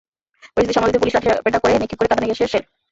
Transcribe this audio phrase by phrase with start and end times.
[0.53, 2.63] পরিস্থিতি সামাল দিতে পুলিশ লাঠিপেটা করে, নিক্ষেপ করে কাঁদানে গ্যাসের শেল।